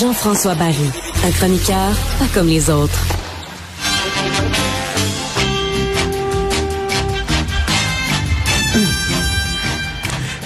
[0.00, 0.90] Jean-François Barry,
[1.24, 3.00] un chroniqueur pas comme les autres.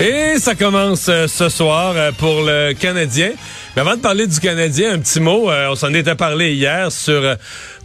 [0.00, 3.32] Et ça commence euh, ce soir euh, pour le Canadien.
[3.76, 5.48] Mais avant de parler du Canadien, un petit mot.
[5.48, 7.36] Euh, on s'en était parlé hier sur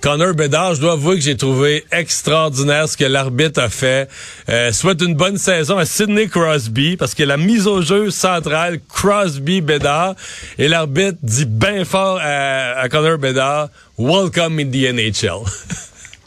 [0.02, 0.74] Connor Bedard.
[0.74, 4.10] Je dois avouer que j'ai trouvé extraordinaire ce que l'arbitre a fait.
[4.72, 10.16] souhaite une bonne saison à Sidney Crosby parce que la mise au jeu centrale Crosby-Bedard
[10.58, 15.46] et l'arbitre dit bien fort à, à Connor Bedard, Welcome in the NHL.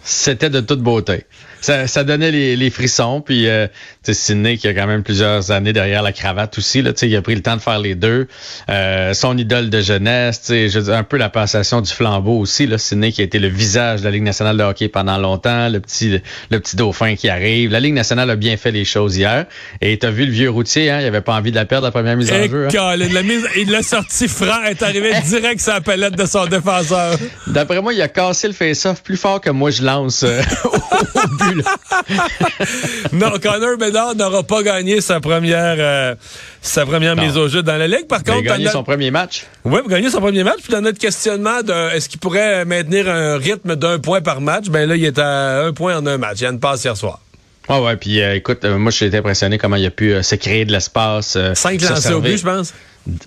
[0.04, 1.24] C'était de toute beauté
[1.60, 3.20] ça, ça donnait les, les frissons.
[3.20, 3.66] Puis euh,
[4.02, 6.82] Sidney qui a quand même plusieurs années derrière la cravate aussi.
[6.82, 8.28] Là, il a pris le temps de faire les deux.
[8.70, 12.66] Euh, son idole de jeunesse, je un peu la passation du flambeau aussi.
[12.66, 15.68] Là, Sidney qui a été le visage de la Ligue nationale de hockey pendant longtemps,
[15.68, 17.70] le petit le petit dauphin qui arrive.
[17.70, 19.46] La Ligue nationale a bien fait les choses hier.
[19.80, 21.90] Et t'as vu le vieux routier, hein, il avait pas envie de la perdre la
[21.90, 22.68] première mise en jeu.
[22.68, 22.96] Hein?
[22.96, 27.16] La mise, il l'a sorti franc, est arrivé direct sur la palette de son défenseur.
[27.46, 31.47] D'après moi, il a cassé le face-off plus fort que moi je lance euh, au
[33.12, 36.14] non, Connor Bedard n'aura pas gagné sa première, euh,
[36.60, 38.06] sa première mise au jeu dans la Ligue.
[38.06, 39.46] Par contre, il a gagné son premier match.
[39.64, 40.58] Oui, il a gagné son premier match.
[40.62, 44.68] Puis dans notre questionnement de est-ce qu'il pourrait maintenir un rythme d'un point par match,
[44.68, 46.38] ben là, il est à un point en un match.
[46.40, 47.20] Il y a une passe hier soir.
[47.68, 50.34] Ah ouais, puis euh, écoute, euh, moi, j'ai été impressionné comment il a pu se
[50.34, 51.36] créer de l'espace.
[51.54, 52.72] Cinq lancés au but, je pense.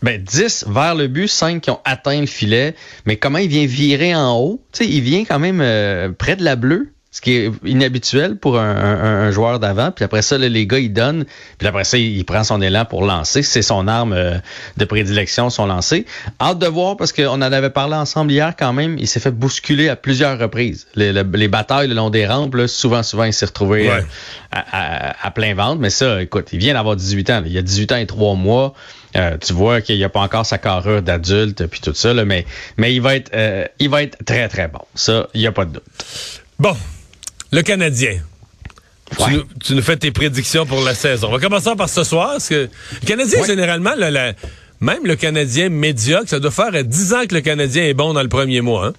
[0.04, 2.76] Ben, 10 vers le but, 5 qui ont atteint le filet.
[3.06, 4.62] Mais comment il vient virer en haut?
[4.72, 8.58] Tu sais, il vient quand même près de la bleue ce qui est inhabituel pour
[8.58, 9.92] un, joueur d'avant.
[9.92, 11.26] Puis après ça, les gars, ils donnent.
[11.58, 13.44] Puis après ça, il, prend son élan pour lancer.
[13.44, 14.38] C'est son arme euh,
[14.78, 16.06] de prédilection, son lancer.
[16.40, 18.98] Hâte de voir parce qu'on en avait parlé ensemble hier quand même.
[18.98, 20.88] Il s'est fait bousculer à plusieurs reprises.
[20.96, 21.12] Les,
[21.50, 24.02] batailles le long des rampes, souvent, souvent, il s'est retrouvé euh,
[24.52, 25.82] à, plein ventre.
[25.82, 27.44] Mais ça, écoute, il vient d'avoir 18 ans.
[27.46, 28.74] Il y a 18 ans et 3 mois.
[29.18, 32.46] Euh, tu vois qu'il n'y a pas encore sa carrure d'adulte puis tout ça, mais,
[32.78, 33.30] mais il va être
[33.80, 34.80] il va être très, très bon.
[34.96, 35.84] Ça, il n'y a pas de doute.
[36.58, 36.78] Bon,
[37.52, 38.20] le Canadien.
[39.62, 41.28] Tu, nous, fais tes prédictions pour la saison.
[41.28, 42.32] On va commencer par ce soir.
[42.32, 42.70] Parce que
[43.02, 43.94] le Canadien, généralement,
[44.80, 48.24] même le Canadien médiocre, ça doit faire 10 ans que le Canadien est bon dans
[48.24, 48.88] le premier mois.
[48.88, 48.94] Hein?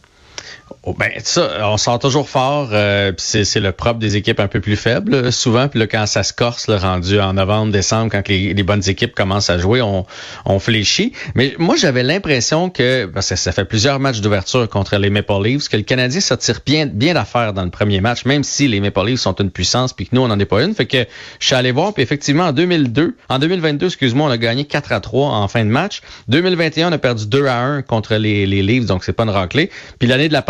[0.84, 2.71] Oh, ben ça, on sort toujours fort.
[2.73, 5.69] Euh, c'est le propre des équipes un peu plus faibles, souvent.
[5.69, 9.50] Puis quand ça se corse, le rendu en novembre, décembre, quand les, bonnes équipes commencent
[9.50, 10.06] à jouer, on,
[10.45, 11.12] on fléchit.
[11.34, 15.43] Mais moi, j'avais l'impression que, parce que ça fait plusieurs matchs d'ouverture contre les Maple
[15.45, 18.81] Leafs, que le Canadien sortir bien, bien d'affaires dans le premier match, même si les
[18.81, 20.75] Maple Leafs sont une puissance, puis que nous, on n'en est pas une.
[20.75, 21.06] Fait que
[21.39, 24.93] je suis allé voir, puis effectivement, en 2002, en 2022, excuse-moi, on a gagné 4
[24.93, 26.00] à 3 en fin de match.
[26.29, 29.31] 2021, on a perdu 2 à 1 contre les, les Leafs, donc c'est pas une
[29.31, 29.71] raclée.
[29.99, 30.43] Puis l'année de la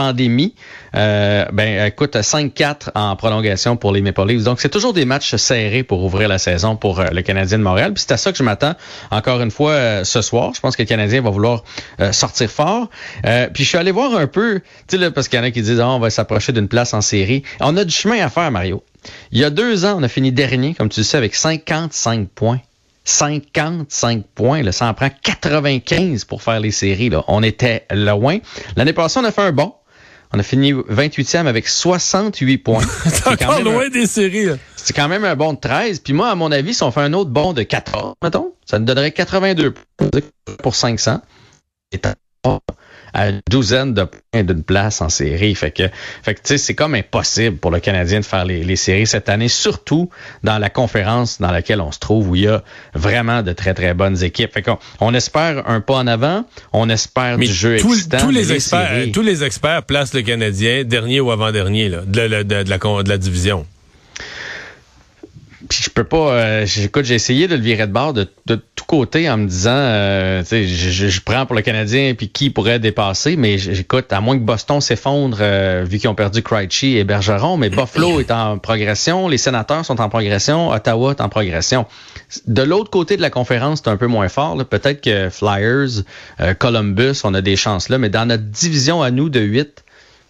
[0.95, 4.45] euh, ben écoute 5-4 en prolongation pour les Maple Leafs.
[4.45, 7.63] Donc c'est toujours des matchs serrés pour ouvrir la saison pour euh, le Canadien de
[7.63, 7.95] Montréal.
[7.95, 8.75] Puis c'est à ça que je m'attends
[9.11, 10.53] encore une fois euh, ce soir.
[10.55, 11.65] Je pense que le Canadien va vouloir
[12.13, 12.89] sortir fort.
[13.23, 15.63] puis je suis allé voir un peu, tu sais parce qu'il y en a qui
[15.63, 17.43] disent oh, on va s'approcher d'une place en série.
[17.61, 18.83] On a du chemin à faire Mario.
[19.31, 22.29] Il y a deux ans, on a fini dernier, comme tu le sais, avec 55
[22.29, 22.61] points.
[23.05, 24.63] 55 points.
[24.63, 24.73] Là.
[24.73, 27.11] Ça en prend 95 pour faire les séries.
[27.11, 27.25] Là.
[27.29, 28.39] On était loin.
[28.77, 29.75] L'année passée, on a fait un bon.
[30.35, 32.83] On a fini 28e avec 68 points.
[33.05, 34.49] c'est encore loin des séries.
[34.77, 36.01] C'est quand même un bon de 13.
[36.01, 38.79] Puis moi, à mon avis, si on fait un autre bon de 14, mettons, ça
[38.79, 40.09] nous donnerait 82 points
[40.63, 41.21] pour 500
[43.13, 45.55] à une douzaine de points d'une place en série.
[45.55, 45.85] Fait que,
[46.23, 49.07] fait que tu sais, c'est comme impossible pour le Canadien de faire les, les, séries
[49.07, 50.11] cette année, surtout
[50.43, 52.63] dans la conférence dans laquelle on se trouve, où il y a
[52.95, 54.53] vraiment de très, très bonnes équipes.
[54.53, 58.53] Fait qu'on on espère un pas en avant, on espère du jeu tout, Tous les,
[58.53, 63.19] experts, tous les experts placent le Canadien dernier ou avant-dernier de, de, de, de, la,
[63.19, 63.65] de
[65.81, 66.33] je peux pas.
[66.33, 69.71] Euh, j'ai essayé de le virer de bord de, de tout côté en me disant,
[69.71, 74.21] euh, je, je, je, prends pour le Canadien puis qui pourrait dépasser, mais j'écoute, à
[74.21, 78.31] moins que Boston s'effondre euh, vu qu'ils ont perdu Krejci et Bergeron, mais Buffalo est
[78.31, 81.87] en progression, les Sénateurs sont en progression, Ottawa est en progression.
[82.47, 84.57] De l'autre côté de la conférence, c'est un peu moins fort.
[84.65, 86.03] Peut-être que Flyers,
[86.59, 89.85] Columbus, on a des chances là, mais dans notre division à nous de 8,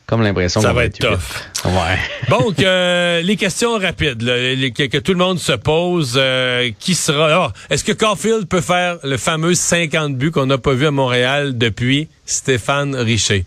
[0.06, 1.64] comme l'impression ça va être tough.
[1.64, 1.99] Ouais.
[2.28, 6.14] Donc, euh, les questions rapides que, tout le monde se pose.
[6.16, 7.46] Euh, qui sera...
[7.46, 10.90] Oh, Est-ce que Caulfield peut faire le fameux 50 buts qu'on n'a pas vu à
[10.90, 13.44] Montréal depuis Stéphane Richer?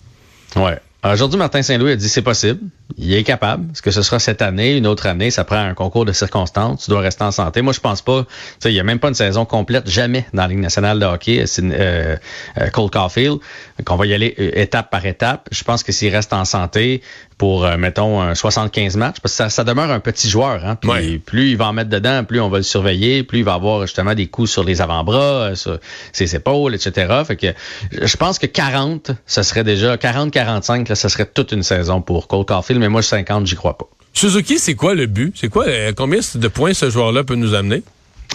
[0.55, 0.79] Ouais.
[1.03, 2.61] Aujourd'hui, Martin Saint-Louis a dit c'est possible,
[2.97, 3.65] il est capable.
[3.71, 6.85] Est-ce que ce sera cette année, une autre année, ça prend un concours de circonstances,
[6.85, 7.61] tu dois rester en santé.
[7.61, 8.25] Moi, je pense pas,
[8.63, 11.43] il n'y a même pas une saison complète, jamais dans la Ligue nationale de hockey,
[11.45, 12.15] c'est euh,
[12.57, 13.39] euh, Cole Caulfield,
[13.83, 15.49] qu'on va y aller euh, étape par étape.
[15.51, 17.01] Je pense que s'il reste en santé
[17.37, 21.49] pour, mettons, 75 matchs, parce que ça, ça demeure un petit joueur, hein, puis plus
[21.49, 24.13] il va en mettre dedans, plus on va le surveiller, plus il va avoir justement
[24.13, 25.77] des coups sur les avant-bras, sur
[26.13, 27.23] ses épaules, etc.
[27.27, 27.47] Fait que
[27.91, 32.45] je pense que 40, ce serait déjà 40-45, ce serait toute une saison pour Cole
[32.45, 33.87] Caulfield, mais moi, 50, j'y crois pas.
[34.13, 35.35] Suzuki, c'est quoi le but?
[35.37, 37.83] C'est quoi, euh, combien de points ce joueur-là peut nous amener?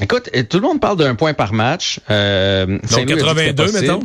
[0.00, 2.00] Écoute, euh, tout le monde parle d'un point par match.
[2.10, 4.02] Euh, Donc 82, mettons?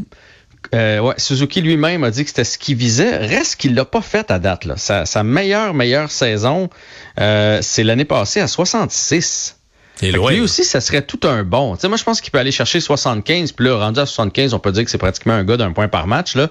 [0.73, 3.17] Euh, ouais, Suzuki lui-même a dit que c'était ce qu'il visait.
[3.17, 4.65] Reste qu'il l'a pas fait à date.
[4.65, 4.75] Là.
[4.77, 6.69] Sa, meilleure, meilleure saison,
[7.17, 9.54] c'est l'année passée à 66.
[10.01, 11.77] Et Lui aussi, ça serait tout un bon.
[11.77, 13.53] sais, moi, je pense qu'il peut aller chercher 75.
[13.53, 15.87] Puis là, rendu à 75, on peut dire que c'est pratiquement un gars d'un point
[15.87, 16.35] par match.
[16.35, 16.49] Là.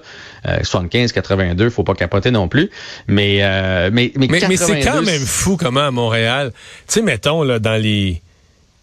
[0.63, 2.69] 75, 82, faut pas capoter non plus.
[3.07, 6.51] Mais, euh, mais, mais, mais, c'est quand même fou comment à Montréal,
[6.87, 8.21] tu sais, mettons, là, dans les...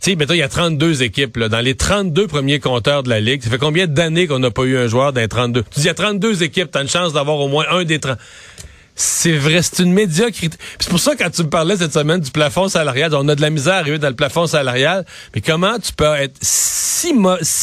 [0.01, 1.37] Tu sais, mettons, il y a 32 équipes.
[1.37, 4.51] Là, dans les 32 premiers compteurs de la Ligue, ça fait combien d'années qu'on n'a
[4.51, 5.63] pas eu un joueur d'un 32?
[5.63, 7.85] Tu dis, il y a 32 équipes, tu as une chance d'avoir au moins un
[7.85, 8.19] des 30
[9.03, 10.57] c'est vrai, c'est une médiocrité.
[10.79, 13.41] C'est pour ça quand tu me parlais cette semaine du plafond salarial, on a de
[13.41, 15.05] la misère à arriver dans le plafond salarial,
[15.35, 17.13] mais comment tu peux être si,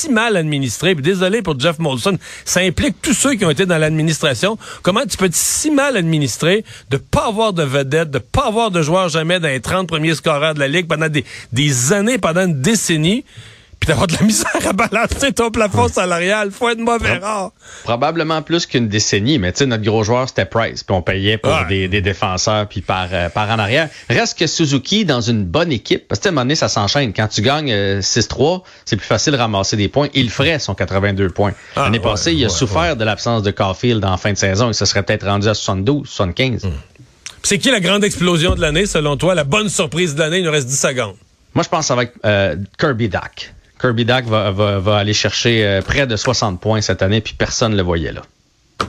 [0.09, 3.77] mal administré, puis désolé pour Jeff Molson, ça implique tous ceux qui ont été dans
[3.77, 8.47] l'administration, comment tu peux être si mal administré de pas avoir de vedette, de pas
[8.47, 11.93] avoir de joueurs jamais dans les 30 premiers scoreurs de la Ligue pendant des, des
[11.93, 13.23] années, pendant une décennie,
[13.79, 16.51] puis d'avoir de la misère à balancer ton plafond salarial.
[16.51, 17.51] Faut être mauvais rare.
[17.83, 21.37] Probablement plus qu'une décennie, mais tu sais, notre gros joueur, c'était Price, puis on payait
[21.37, 23.89] pour des, défenseurs, puis par, euh, par en arrière.
[24.09, 27.13] Reste que Suzuki dans une bonne équipe, parce que à un moment donné, ça s'enchaîne.
[27.13, 30.09] Quand tu gagnes 6-3, euh, c'est plus facile de ramasser des points.
[30.13, 31.53] Il ferait son 82 points.
[31.75, 34.73] Ah, L'année passée, il a souffert de l'absence de Caulfield en fin de saison, et
[34.73, 36.65] se serait peut-être rendu à 72, 75.
[36.65, 36.69] Hmm.
[37.43, 39.33] C'est qui la grande explosion de l'année, selon toi?
[39.35, 40.39] La bonne surprise de l'année?
[40.39, 41.15] Il nous reste 10 secondes.
[41.55, 43.53] Moi, je pense ça être euh, Kirby Duck.
[43.79, 47.71] Kirby Duck va, va, aller chercher euh, près de 60 points cette année, puis personne
[47.71, 48.21] ne le voyait là.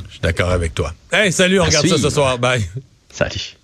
[0.06, 0.92] Je suis d'accord avec toi.
[1.12, 2.38] Hey, salut, on regarde ça ce soir.
[2.38, 2.66] Bye.
[3.12, 3.56] Salut.